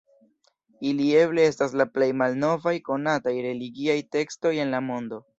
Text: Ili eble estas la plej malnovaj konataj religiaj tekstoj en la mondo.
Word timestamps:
Ili 0.91 1.09
eble 1.17 1.43
estas 1.49 1.75
la 1.81 1.85
plej 1.97 2.07
malnovaj 2.21 2.73
konataj 2.87 3.33
religiaj 3.47 3.99
tekstoj 4.17 4.53
en 4.65 4.73
la 4.77 4.81
mondo. 4.87 5.21